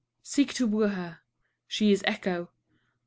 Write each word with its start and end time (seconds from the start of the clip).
Seek 0.23 0.51
to 0.55 0.65
woo 0.65 0.87
her 0.87 1.19
she 1.67 1.91
is 1.91 2.01
Echo. 2.07 2.49